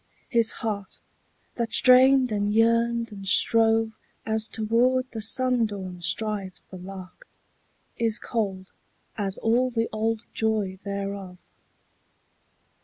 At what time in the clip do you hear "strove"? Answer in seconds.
3.27-3.99